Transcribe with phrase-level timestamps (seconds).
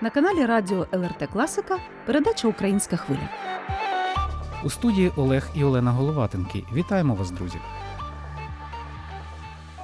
[0.00, 3.28] На каналі Радіо ЛРТ Класика передача Українська хвиля.
[4.64, 6.64] У студії Олег і Олена Головатенки.
[6.74, 7.58] Вітаємо вас, друзі!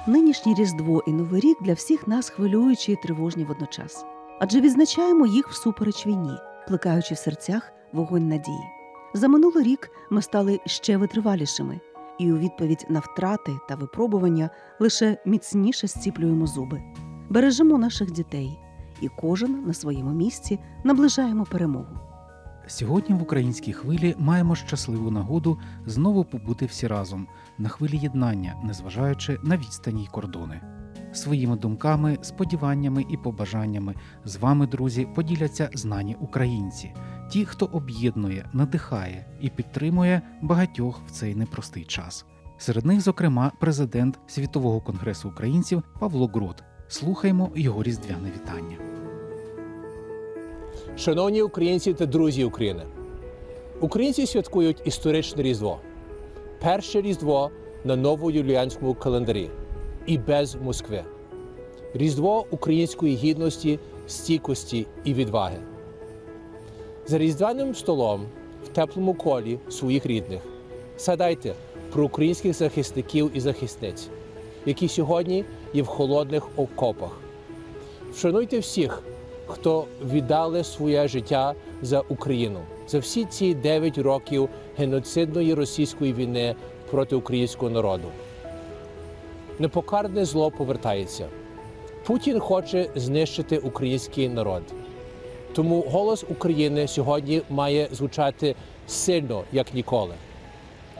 [0.07, 4.05] Нинішнє Різдво і Новий рік для всіх нас хвилюючі і тривожні водночас.
[4.39, 6.37] Адже відзначаємо їх всупереч війні,
[6.67, 8.63] плекаючи в серцях вогонь надії.
[9.13, 11.79] За минулий рік ми стали ще витривалішими,
[12.19, 14.49] і у відповідь на втрати та випробування
[14.79, 16.81] лише міцніше зціплюємо зуби,
[17.29, 18.59] бережемо наших дітей,
[19.01, 22.11] і кожен на своєму місці наближаємо перемогу.
[22.67, 27.27] Сьогодні в українській хвилі маємо щасливу нагоду знову побути всі разом
[27.57, 30.61] на хвилі єднання, незважаючи на відстані й кордони.
[31.13, 36.93] Своїми думками, сподіваннями і побажаннями з вами, друзі, поділяться знані українці,
[37.31, 42.25] ті, хто об'єднує, надихає і підтримує багатьох в цей непростий час.
[42.57, 46.63] Серед них, зокрема, президент Світового конгресу українців Павло Грот.
[46.87, 48.90] Слухаймо його різдвяне вітання.
[51.01, 52.83] Шановні українці та друзі України,
[53.79, 55.79] українці святкують історичне Різдво.
[56.59, 57.51] Перше Різдво
[57.83, 59.49] на новоюліанському календарі
[60.05, 61.03] і без Москви.
[61.93, 65.57] Різдво української гідності, стійкості і відваги.
[67.07, 68.25] За різдвяним столом
[68.65, 70.41] в теплому колі своїх рідних
[70.99, 71.53] згадайте
[71.93, 74.09] про українських захисників і захисниць,
[74.65, 77.17] які сьогодні є в холодних окопах.
[78.13, 79.03] Вшануйте всіх,
[79.51, 82.59] хто віддали своє життя за Україну
[82.91, 86.55] за всі ці 9 років геноцидної російської війни
[86.89, 88.07] проти українського народу.
[89.59, 91.27] Непокарне зло повертається.
[92.05, 94.63] Путін хоче знищити український народ.
[95.53, 98.55] Тому голос України сьогодні має звучати
[98.87, 100.13] сильно, як ніколи.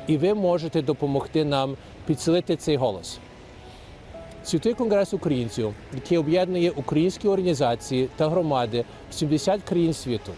[0.08, 3.20] І ви можете допомогти нам підсилити цей голос.
[4.44, 10.32] Світовий конгрес українців, який об'єднує українські організації та громади в 70 країн світу.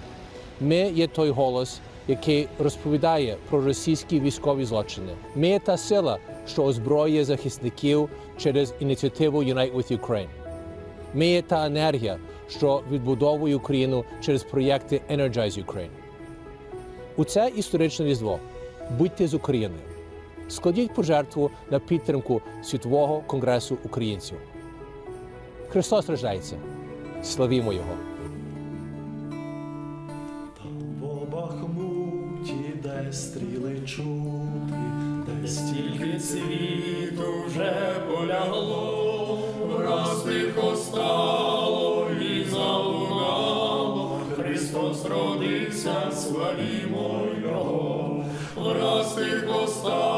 [0.61, 5.13] Ми є той голос, який розповідає про російські військові злочини.
[5.35, 10.29] Ми є та сила, що озброює захисників через ініціативу Unite with Ukraine.
[11.13, 12.17] Ми є та енергія,
[12.49, 15.89] що відбудовує Україну через проєкти Energize Ukraine.
[17.15, 18.39] У це історичне різдво.
[18.97, 19.92] Будьте з Україною.
[20.49, 24.37] Складіть пожертву на підтримку Світового конгресу українців.
[25.69, 26.57] Христос рождається.
[27.23, 27.93] Славімо Його!
[31.01, 34.73] В Бахмуті, де стріли чути,
[35.27, 39.39] де стільки цвіту вже полягло,
[39.77, 48.25] враз тихо стало і залунало, Христос родився, славімо Його,
[48.55, 50.12] враз тихо стало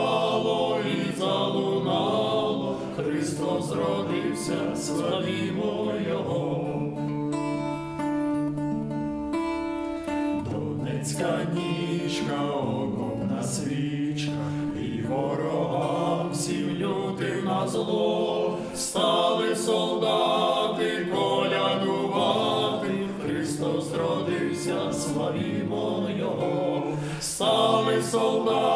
[3.65, 6.65] Христос родився, славімо Його.
[10.51, 14.31] Донецька нічка, окопна свічка,
[14.81, 22.91] і ворогам всім лютим на зло, стали солдати колядувати,
[23.25, 26.83] Христос родився, славімо Його,
[27.21, 28.74] стали солдати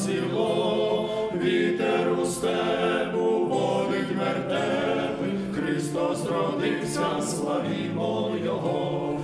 [0.00, 9.20] заціло, вітер у степу водить вертепи, Христос родився, славімо Його,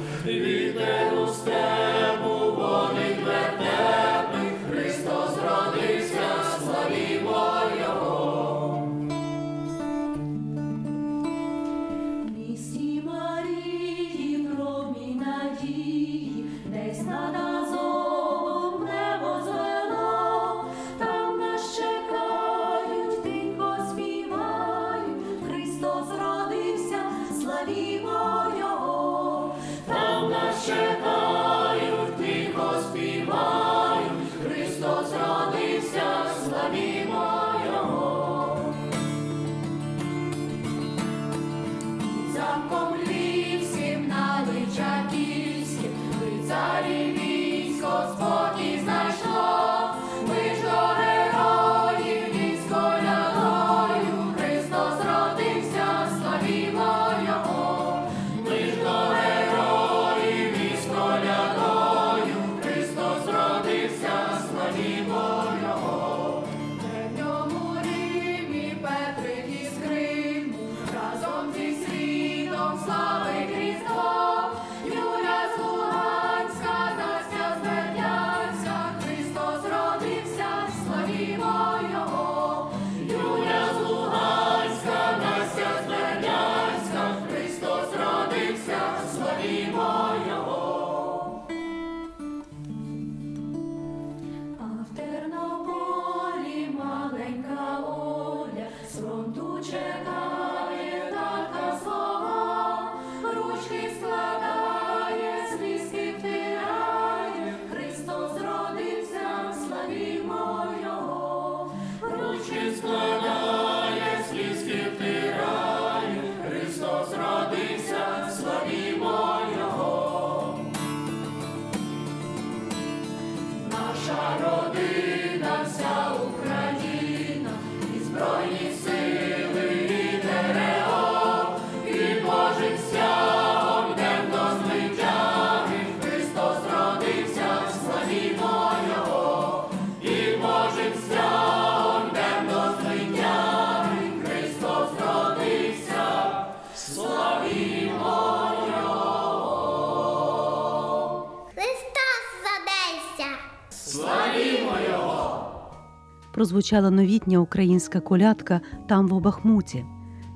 [156.66, 159.84] прозвучала новітня українська колядка там в Бахмуті.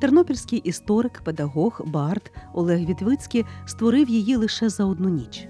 [0.01, 5.49] Тернопільський історик, педагог, бард Олег Вітвицький створив її лише за одну ніч.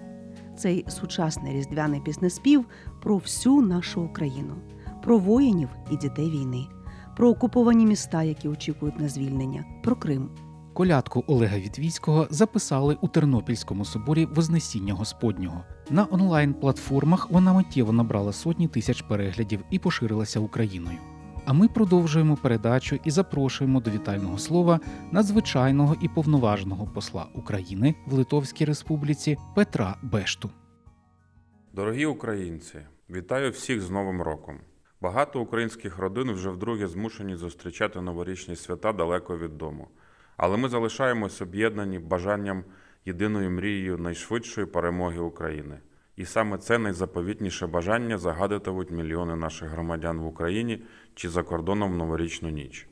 [0.58, 2.64] Цей сучасний різдвяний піснеспів
[3.02, 4.54] про всю нашу Україну,
[5.02, 6.66] про воїнів і дітей війни,
[7.16, 10.28] про окуповані міста, які очікують на звільнення, про Крим.
[10.72, 15.64] Колядку Олега Вітвійського записали у Тернопільському соборі Вознесіння Господнього.
[15.92, 20.98] На онлайн-платформах вона миттєво набрала сотні тисяч переглядів і поширилася Україною.
[21.44, 24.80] А ми продовжуємо передачу і запрошуємо до вітального слова
[25.12, 30.50] надзвичайного і повноважного посла України в Литовській Республіці Петра Бешту.
[31.72, 32.78] Дорогі українці,
[33.10, 34.60] вітаю всіх з Новим роком.
[35.00, 39.88] Багато українських родин вже вдруге змушені зустрічати новорічні свята далеко від дому.
[40.36, 42.64] Але ми залишаємось об'єднані бажанням
[43.04, 45.80] єдиною мрією найшвидшої перемоги України.
[46.16, 50.82] І саме це найзаповітніше бажання загадуватимуть мільйони наших громадян в Україні
[51.14, 52.88] чи за кордоном в новорічну ніч.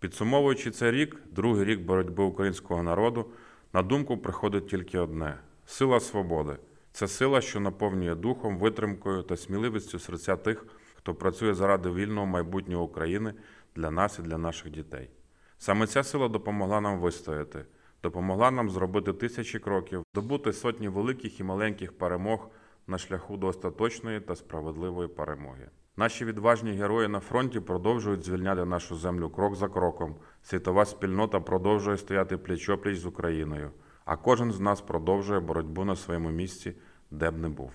[0.00, 3.26] Підсумовуючи цей рік, другий рік боротьби українського народу,
[3.72, 6.56] на думку приходить тільки одне сила свободи.
[6.92, 12.84] Це сила, що наповнює духом, витримкою та сміливістю серця тих, хто працює заради вільного майбутнього
[12.84, 13.34] України
[13.76, 15.10] для нас і для наших дітей.
[15.58, 17.64] Саме ця сила допомогла нам вистояти,
[18.04, 22.48] допомогла нам зробити тисячі кроків, добути сотні великих і маленьких перемог
[22.86, 25.68] на шляху до остаточної та справедливої перемоги.
[25.96, 30.14] Наші відважні герої на фронті продовжують звільняти нашу землю крок за кроком.
[30.42, 33.70] Світова спільнота продовжує стояти пліч-опліч з Україною,
[34.04, 36.72] а кожен з нас продовжує боротьбу на своєму місці,
[37.10, 37.70] де б не був.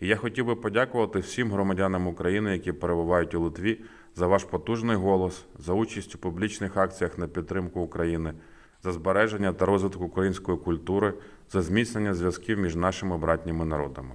[0.00, 3.80] І я хотів би подякувати всім громадянам України, які перебувають у Литві,
[4.14, 8.34] за ваш потужний голос, за участь у публічних акціях на підтримку України,
[8.82, 11.14] за збереження та розвиток української культури,
[11.50, 14.14] за зміцнення зв'язків між нашими братніми народами.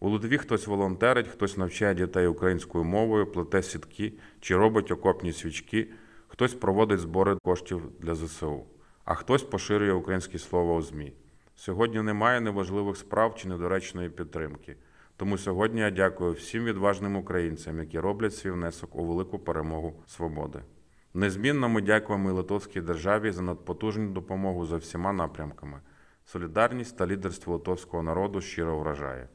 [0.00, 5.88] У Литві хтось волонтерить, хтось навчає дітей українською мовою, плете сітки чи робить окопні свічки,
[6.28, 8.64] хтось проводить збори коштів для ЗСУ,
[9.04, 11.12] а хтось поширює українське слово у ЗМІ.
[11.56, 14.76] Сьогодні немає неважливих справ чи недоречної підтримки.
[15.16, 20.58] Тому сьогодні я дякую всім відважним українцям, які роблять свій внесок у велику перемогу свободи.
[21.18, 25.80] Незмінно ми дякуємо Литовській державі за надпотужну допомогу за всіма напрямками.
[26.26, 29.28] Солідарність та лідерство литовського народу щиро вражає.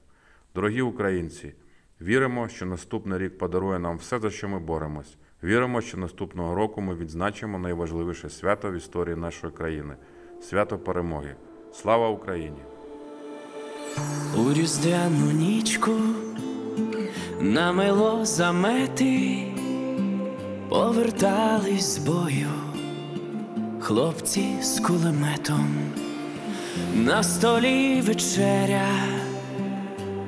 [0.55, 1.53] Дорогі українці,
[2.01, 5.17] віримо, що наступний рік подарує нам все, за що ми боремось.
[5.43, 9.95] Віримо, що наступного року ми відзначимо найважливіше свято в історії нашої країни
[10.41, 11.35] свято перемоги.
[11.73, 12.59] Слава Україні!
[14.37, 15.91] У різдвяну нічку
[17.41, 19.47] намело замети,
[20.69, 22.49] повертались з бою
[23.83, 25.67] хлопці з кулеметом,
[26.95, 28.87] на столі вечеря,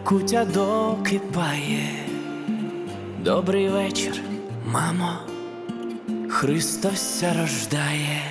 [0.04, 1.90] кутя докипає.
[3.24, 4.22] Добрий вечір,
[4.66, 5.14] мамо,
[6.30, 8.22] Христос рождає,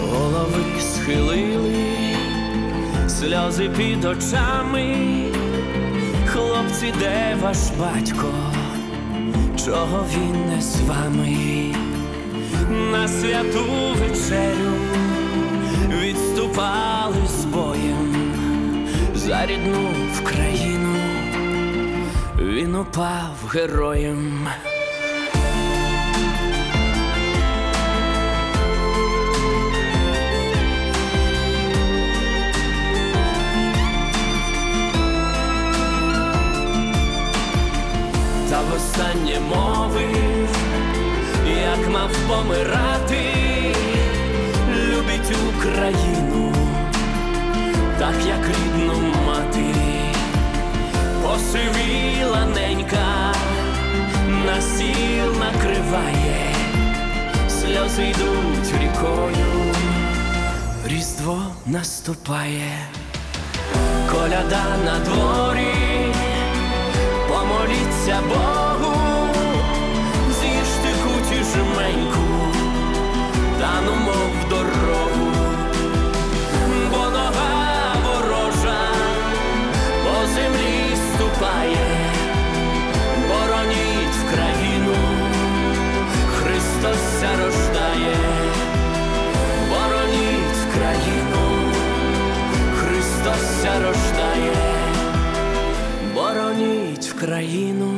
[0.00, 2.00] голови схилили
[3.08, 4.96] сльози під очами,
[6.26, 8.32] хлопці, де ваш батько,
[9.64, 11.74] чого він не з вами?
[12.92, 13.64] На святу
[14.00, 14.72] вечерю
[16.02, 18.14] відступали з боєм
[19.14, 20.96] за рідну в країну,
[22.38, 24.48] він упав героєм.
[38.50, 40.48] Та востаннє мовив,
[41.62, 43.22] як мав помирати,
[44.68, 46.54] любить Україну,
[47.98, 48.94] так як рідну
[49.26, 49.74] мати,
[51.22, 53.34] посивіла ненька,
[54.46, 56.54] на сіл накриває,
[57.48, 59.74] сльози йдуть рікою,
[60.86, 62.72] різдво наступає,
[64.12, 66.09] коляда на дворі
[67.70, 68.94] помоліться Богу,
[70.40, 72.52] з'їжте куті жменьку,
[73.60, 73.92] та ну
[97.20, 97.92] бороніть в країну,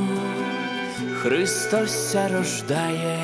[1.15, 3.19] Христос рождає.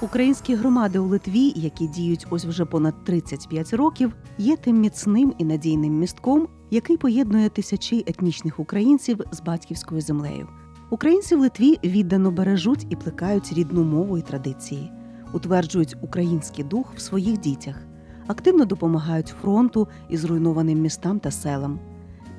[0.00, 5.44] Українські громади у Литві, які діють ось вже понад 35 років, є тим міцним і
[5.44, 10.48] надійним містком, який поєднує тисячі етнічних українців з батьківською землею.
[10.90, 14.92] Українці в Литві віддано бережуть і плекають рідну мову і традиції,
[15.32, 17.76] утверджують український дух в своїх дітях,
[18.26, 21.78] активно допомагають фронту і зруйнованим містам та селам,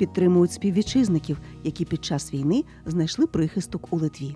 [0.01, 4.35] підтримують співвітчизників, які під час війни знайшли прихисток у Литві.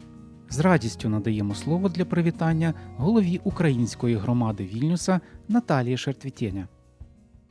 [0.49, 6.67] З радістю надаємо слово для привітання голові української громади Вільнюса Наталії Шертвітєня.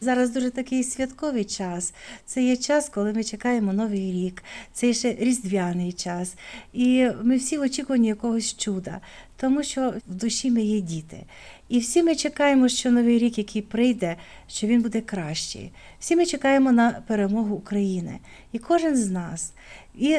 [0.00, 1.94] Зараз дуже такий святковий час.
[2.26, 4.42] Це є час, коли ми чекаємо новий рік,
[4.72, 6.34] це є ще різдвяний час.
[6.72, 9.00] І ми всі в очікуванні якогось чуда,
[9.36, 11.26] тому що в душі ми є діти.
[11.68, 14.16] І всі ми чекаємо, що новий рік, який прийде,
[14.46, 15.72] що він буде кращий.
[15.98, 18.18] Всі ми чекаємо на перемогу України.
[18.52, 19.52] І кожен з нас,
[19.94, 20.18] і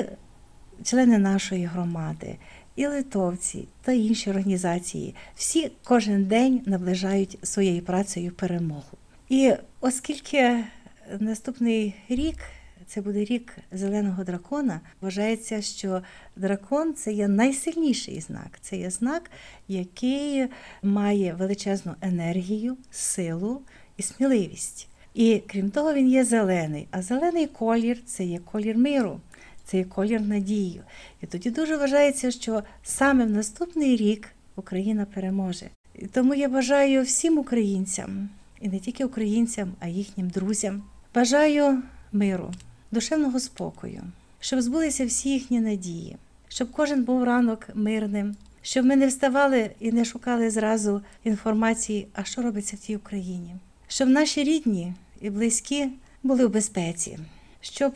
[0.84, 2.36] члени нашої громади,
[2.76, 8.98] і литовці та інші організації, всі кожен день наближають своєю працею перемогу.
[9.30, 10.64] І оскільки
[11.20, 12.38] наступний рік
[12.88, 16.02] це буде рік зеленого дракона, вважається, що
[16.36, 18.58] дракон це є найсильніший знак.
[18.62, 19.32] Це є знак,
[19.68, 20.48] який
[20.84, 23.62] має величезну енергію, силу
[23.98, 24.88] і сміливість.
[25.14, 26.88] І крім того, він є зелений.
[26.92, 29.20] А зелений колір це є колір миру,
[29.64, 30.82] це є колір надії.
[31.22, 35.70] І тоді дуже вважається, що саме в наступний рік Україна переможе.
[35.96, 38.30] І тому я бажаю всім українцям
[38.62, 40.84] і не тільки українцям, а їхнім друзям.
[41.16, 42.52] Бажаю миру,
[42.92, 44.04] душевного спокою,
[44.40, 49.92] щоб збулися всі їхні надії, щоб кожен був ранок мирним, щоб ми не вставали і
[49.92, 53.56] не шукали зразу інформації, а що робиться в тій Україні,
[53.88, 55.90] щоб наші рідні і близькі
[56.24, 57.20] були в безпеці,
[57.62, 57.94] щоб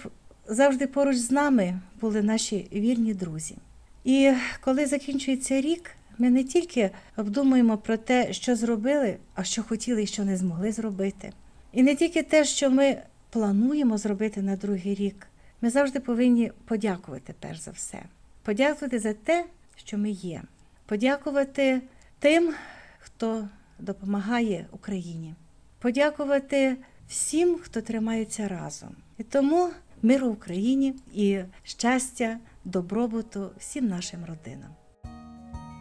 [0.47, 3.55] завжди поруч з нами були наші вірні друзі.
[4.03, 4.31] І
[4.61, 10.07] коли закінчується рік, ми не тільки обдумуємо про те, що зробили, а що хотіли і
[10.07, 11.31] що не змогли зробити.
[11.73, 12.97] І не тільки те, що ми
[13.29, 15.27] плануємо зробити на другий рік,
[15.61, 17.99] ми завжди повинні подякувати перш за все.
[18.43, 19.45] Подякувати за те,
[19.75, 20.41] що ми є.
[20.85, 21.81] Подякувати
[22.19, 22.53] тим,
[22.99, 23.47] хто
[23.79, 25.35] допомагає Україні.
[25.79, 28.89] Подякувати всім, хто тримається разом.
[29.17, 29.69] І тому
[30.01, 34.69] миру Україні і щастя, добробуту всім нашим родинам.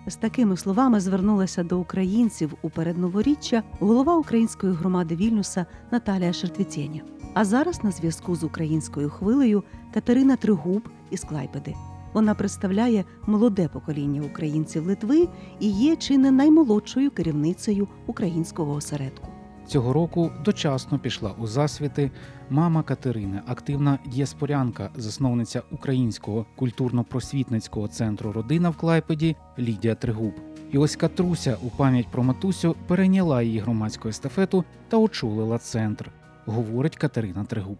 [0.07, 7.18] З такими словами звернулася до українців у передноворіччя голова української громади Вільнюса Наталія Шертвіцєня.
[7.35, 11.75] А зараз на зв'язку з українською хвилею Катерина Тригуб із Клайпеди.
[12.13, 15.29] Вона представляє молоде покоління українців Литви
[15.61, 19.29] і є чи не наймолодшою керівницею українського осередку.
[19.67, 22.11] Цього року дочасно пішла у засвіти
[22.51, 30.33] мама Катерини, активна діаспорянка, засновниця українського культурно-просвітницького центру Родина в Клайпеді Лідія Тригуб.
[30.73, 36.11] І ось Катруся у пам'ять про матусю перейняла її громадську естафету та очолила центр,
[36.49, 37.79] говорить Катерина Тригуб.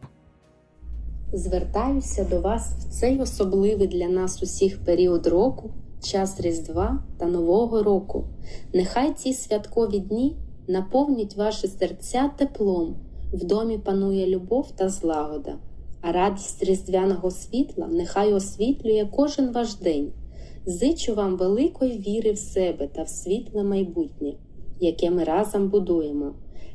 [1.33, 5.71] Звертаюся до вас в цей особливий для нас усіх період року,
[6.03, 8.25] час Різдва та Нового року.
[8.75, 10.37] Нехай ці святкові дні
[10.69, 12.97] наповнять ваші серця теплом,
[13.33, 15.55] в домі панує любов та злагода,
[16.01, 20.13] а радість різдвяного світла нехай освітлює кожен ваш день.
[20.67, 24.35] Зичу вам великої віри в себе та в світле майбутнє,
[24.81, 26.35] яке ми разом будуємо.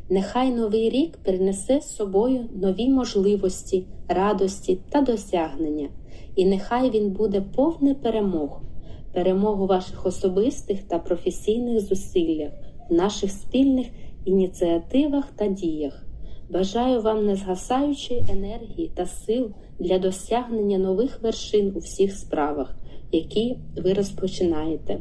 [0.10, 5.89] Нехай новий рік принесе з собою нові можливості, радості та досягнення,
[6.36, 8.62] і нехай він буде повне перемог,
[9.13, 12.51] перемогу ваших особистих та професійних зусиллях,
[12.89, 13.88] в наших спільних
[14.25, 16.05] ініціативах та діях.
[16.50, 22.75] Бажаю вам незгасаючої енергії та сил для досягнення нових вершин у всіх справах,
[23.12, 25.00] які ви розпочинаєте.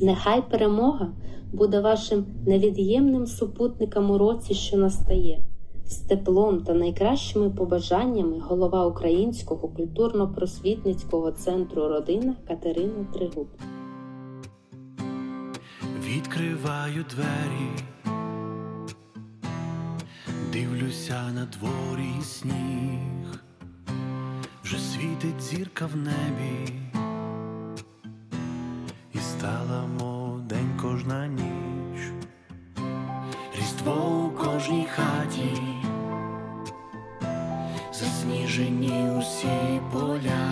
[0.00, 1.12] Нехай перемога
[1.52, 5.42] буде вашим невід'ємним супутником у році, що настає,
[5.86, 13.48] з теплом та найкращими побажаннями голова Українського культурно-просвітницького центру Родина Катерина Тригуб.
[16.06, 17.70] Відкриваю двері,
[20.52, 23.44] дивлюся на дворі сніг,
[24.62, 26.83] вже світить зірка в небі,
[29.14, 32.12] і стала мов день кожна ніч,
[33.58, 35.62] різдво у кожній хаті,
[37.92, 40.50] засніжені усі поля,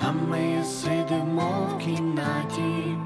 [0.00, 2.96] а ми сидимо в кімнаті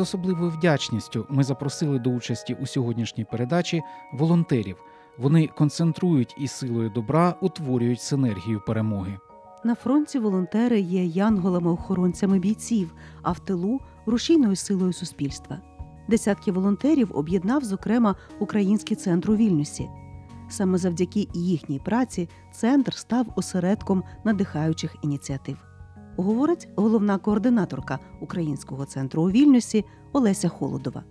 [0.00, 3.82] З особливою вдячністю ми запросили до участі у сьогоднішній передачі
[4.12, 4.76] волонтерів.
[5.18, 9.18] Вони концентрують і силою добра утворюють синергію перемоги.
[9.64, 15.60] На фронті волонтери є янголами-охоронцями бійців, а в тилу рушійною силою суспільства.
[16.08, 19.88] Десятки волонтерів об'єднав, зокрема, Український центр у Вільнюсі.
[20.48, 25.69] Саме завдяки їхній праці центр став осередком надихаючих ініціатив.
[26.20, 31.04] Говорить головна координаторка Українського центру у Вільнюсі Олеся Холодова.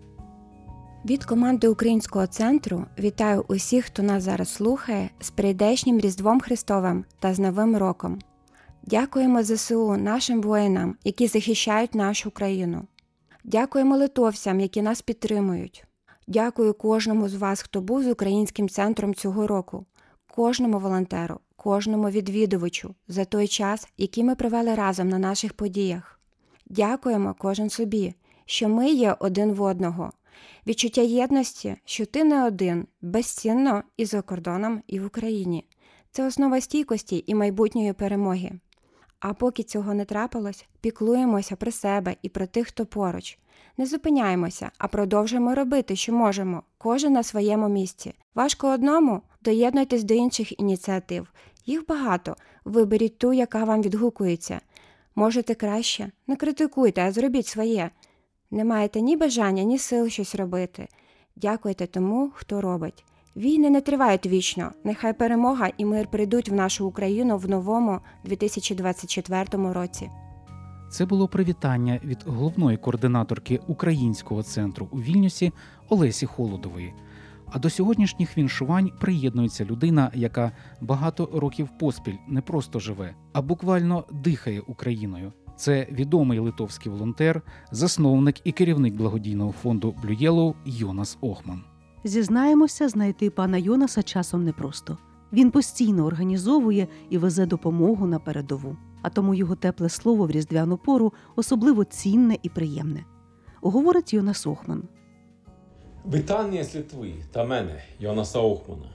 [1.05, 7.33] Від команди Українського центру вітаю усіх, хто нас зараз слухає з прийдешнім Різдвом Христовим та
[7.33, 8.19] з Новим роком.
[8.83, 12.87] Дякуємо ЗСУ нашим воїнам, які захищають нашу країну.
[13.43, 15.85] Дякуємо литовцям, які нас підтримують.
[16.27, 19.85] Дякую кожному з вас, хто був з українським центром цього року,
[20.35, 26.19] кожному волонтеру, кожному відвідувачу за той час, який ми провели разом на наших подіях.
[26.69, 28.13] Дякуємо кожен собі,
[28.45, 30.11] що ми є один в одного.
[30.67, 35.65] Відчуття єдності, що ти не один, безцінно і за кордоном, і в Україні.
[36.11, 38.51] Це основа стійкості і майбутньої перемоги.
[39.19, 43.39] А поки цього не трапилось, піклуємося про себе і про тих, хто поруч.
[43.77, 48.13] Не зупиняємося, а продовжуємо робити, що можемо, кожен на своєму місці.
[48.35, 51.27] Важко одному доєднуйтесь до інших ініціатив.
[51.69, 52.35] Їх багато.
[52.65, 54.61] Виберіть ту, яка вам відгукується.
[55.15, 57.89] Можете краще, не критикуйте, а зробіть своє.
[58.51, 60.87] Не маєте ні бажання, ні сил щось робити.
[61.35, 63.05] Дякуйте тому, хто робить.
[63.35, 64.71] Війни не тривають вічно.
[64.83, 70.09] Нехай перемога і мир прийдуть в нашу Україну в новому 2024 році.
[70.91, 75.51] Це було привітання від головної координаторки Українського центру у Вільнюсі
[75.89, 76.93] Олесі Холодової.
[77.51, 84.05] А до сьогоднішніх віншувань приєднується людина, яка багато років поспіль не просто живе, а буквально
[84.11, 85.33] дихає Україною.
[85.55, 91.61] Це відомий литовський волонтер, засновник і керівник благодійного фонду Yellow Йонас Охман.
[92.03, 94.97] Зізнаємося, знайти пана Йонаса часом непросто.
[95.33, 100.77] Він постійно організовує і везе допомогу на передову, а тому його тепле слово в різдвяну
[100.77, 103.05] пору особливо цінне і приємне.
[103.61, 104.83] Говорить Йонас Охман.
[106.05, 108.89] Вітання з Литви та мене, Йонаса Охмана.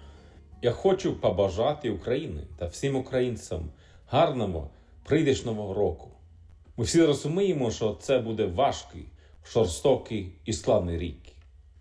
[0.63, 3.71] Я хочу побажати Україні та всім українцям
[4.09, 4.71] гарного
[5.03, 6.09] прийдешного року.
[6.77, 9.07] Ми всі розуміємо, що це буде важкий,
[9.53, 11.19] жорстокий і складний рік.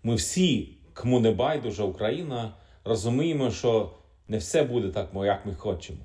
[0.02, 3.90] Ми всі, кому не байдужа Україна, розуміємо, що
[4.28, 6.04] не все буде так, як ми хочемо.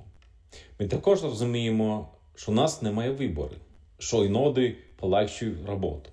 [0.79, 3.55] Ми також розуміємо, що у нас немає вибору,
[3.97, 6.10] що іноді полегшують роботу.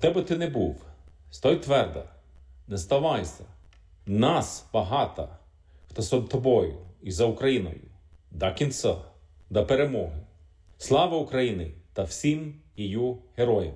[0.00, 0.76] Де би ти не був,
[1.30, 2.02] стой твердо,
[2.68, 3.44] не ставайся.
[4.06, 5.28] Нас багато,
[5.90, 7.80] хто з тобою і за Україною
[8.30, 8.96] до кінця,
[9.50, 10.20] до перемоги.
[10.78, 13.74] Слава Україні та всім її героям!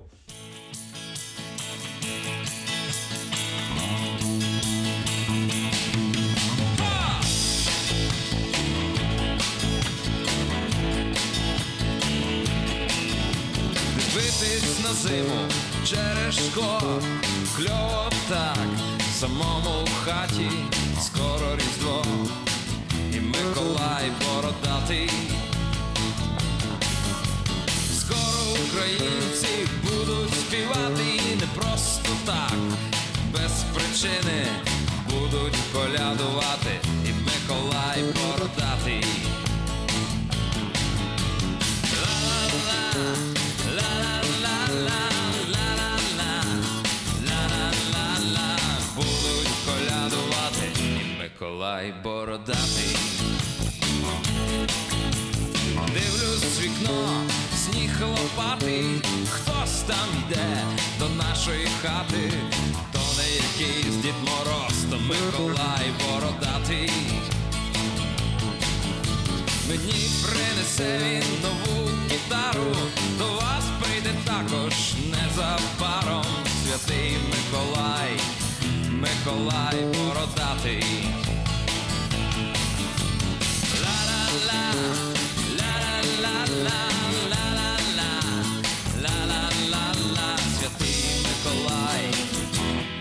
[13.95, 15.49] Дивитись на зиму
[15.89, 16.79] через шкло,
[17.57, 18.57] кльово так,
[19.13, 20.49] самому в хаті,
[21.01, 22.05] скоро різдво,
[23.13, 25.09] і Миколай бородатий.
[27.99, 31.21] Скоро українці будуть співати.
[31.39, 32.59] Не просто так,
[33.33, 34.38] без причини
[51.79, 52.97] Миколай бородатий.
[55.87, 57.23] Дивлюсь в вікно,
[57.55, 58.85] сніг лопатий,
[59.29, 60.63] хтось там йде
[60.99, 62.33] до нашої хати,
[62.91, 66.91] то не якийсь Дід Мороз, то Миколай бородатий.
[69.69, 72.75] Мені принесе він нову гітару,
[73.17, 74.73] до вас прийде також
[75.11, 76.25] незабаром
[76.63, 78.19] святий Миколай,
[78.89, 80.83] Миколай бородатий.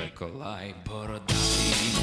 [0.01, 1.95] Миколай, бородатий.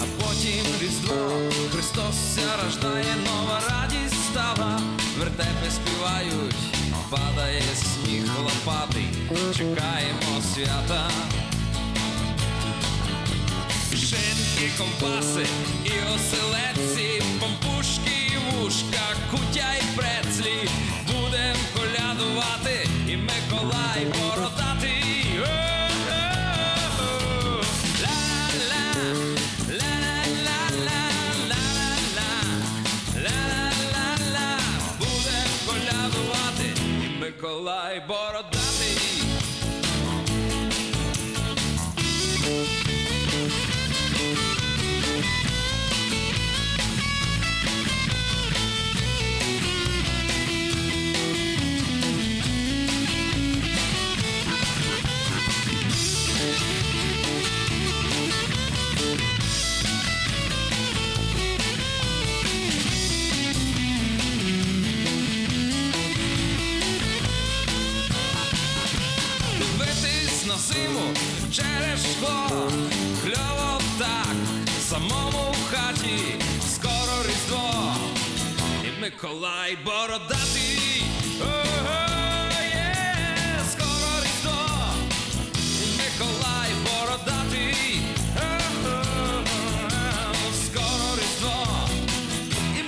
[0.00, 1.30] А потім Різдво,
[1.72, 4.80] Христос рождає, нова радість стала,
[5.18, 6.54] вертепи співають,
[7.10, 9.08] падає сніг лопатий,
[9.56, 11.10] чекаємо свята.
[13.94, 15.46] Шинки, ковбаси
[15.84, 16.71] і оселедці,
[79.22, 81.02] Миколай бородатий.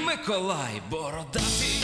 [0.06, 1.82] Миколай бородатий.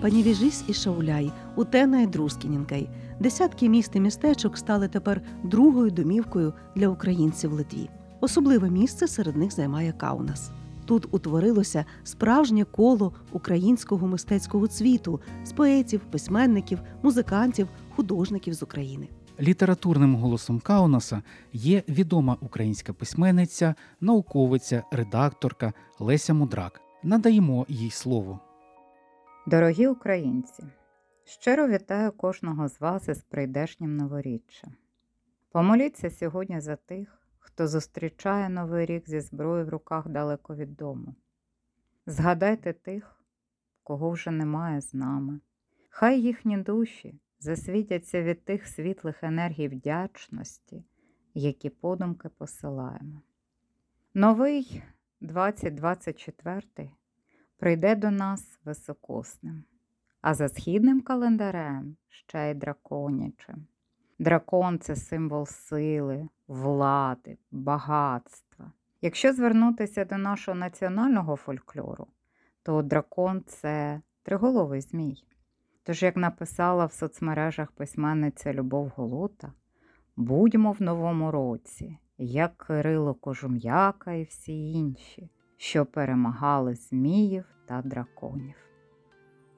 [0.00, 2.88] Панівіжись і Шауляй, Утена і Друскінінкай.
[3.20, 7.90] Десятки міст і містечок стали тепер другою домівкою для українців в Литві.
[8.24, 10.50] Особливе місце серед них займає Каунас.
[10.84, 19.08] Тут утворилося справжнє коло українського мистецького цвіту з поетів, письменників, музикантів, художників з України.
[19.40, 26.80] Літературним голосом Каунаса є відома українська письменниця, науковиця, редакторка Леся Мудрак.
[27.02, 28.40] Надаємо їй слово.
[29.46, 30.62] Дорогі українці,
[31.24, 34.72] щиро вітаю кожного з вас із прийдешнім новоріччям.
[35.52, 37.23] Помоліться сьогодні за тих,
[37.54, 41.14] хто зустрічає новий рік зі зброєю в руках далеко від дому.
[42.06, 43.20] Згадайте тих,
[43.82, 45.40] кого вже немає з нами.
[45.90, 50.84] Хай їхні душі засвітяться від тих світлих енергій вдячності,
[51.34, 53.22] які подумки посилаємо.
[54.14, 54.82] Новий
[55.20, 56.90] 2024
[57.56, 59.64] прийде до нас високосним,
[60.20, 63.66] а за східним календарем ще й драконячим.
[64.18, 68.72] Дракон це символ сили, влади, багатства.
[69.02, 72.06] Якщо звернутися до нашого національного фольклору,
[72.62, 75.24] то дракон це триголовий змій.
[75.82, 79.52] Тож, як написала в соцмережах письменниця Любов Голота,
[80.16, 88.56] будьмо в новому році, як Кирило Кожум'яка і всі інші, що перемагали зміїв та драконів.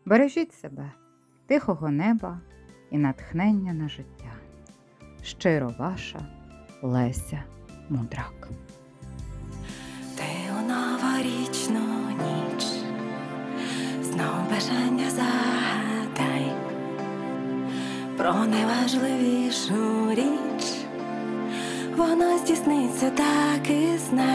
[0.05, 0.93] Бережіть себе,
[1.47, 2.41] тихого неба
[2.91, 4.33] і натхнення на життя.
[5.23, 6.36] Щиро ваша
[6.87, 7.43] Леся
[7.89, 8.49] Мудрак.
[10.17, 10.25] Ти
[10.59, 12.65] у новорічну ніч
[14.03, 16.53] знов бажання загадай
[18.17, 20.65] про найважливішу річ.
[21.97, 24.26] Воно здійсниться, так і знай.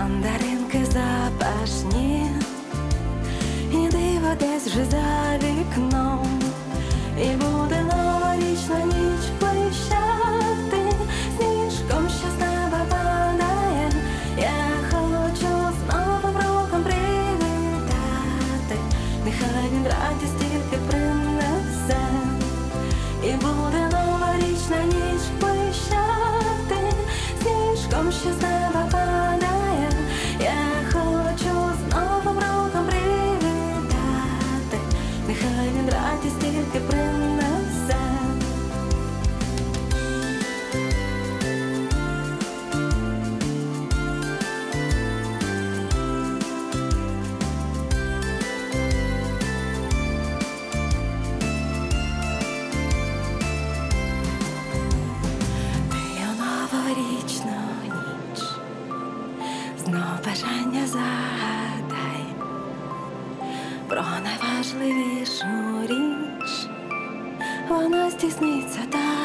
[0.00, 2.26] Мандаринки запашні,
[3.72, 5.38] і диво десь вже за
[60.28, 62.24] бажання загадай
[63.88, 65.46] про найважливішу
[65.82, 66.68] річ,
[67.68, 69.17] вона здійсниться, так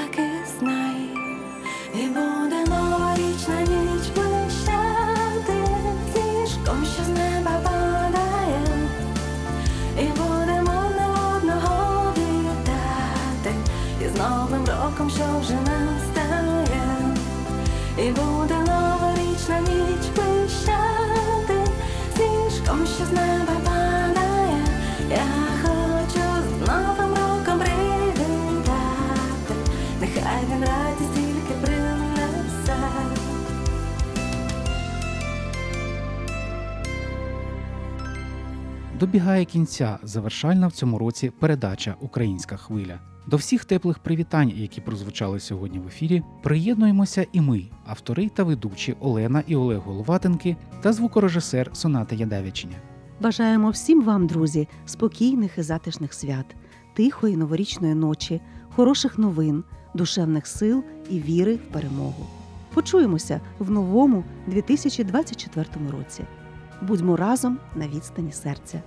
[39.14, 43.00] Добігає кінця завершальна в цьому році передача Українська хвиля.
[43.28, 48.96] До всіх теплих привітань, які прозвучали сьогодні в ефірі, приєднуємося і ми, автори та ведучі
[49.00, 52.76] Олена і Олег Головатенки та звукорежисер Соната Ядевичення.
[53.20, 56.56] Бажаємо всім вам, друзі, спокійних і затишних свят,
[56.94, 58.42] тихої новорічної ночі,
[58.76, 62.26] хороших новин, душевних сил і віри в перемогу.
[62.74, 66.24] Почуємося в новому 2024 році.
[66.82, 68.82] Будьмо разом на відстані серця.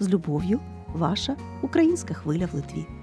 [0.00, 0.60] З любов'ю,
[0.94, 2.99] ваша українська хвиля в Литві.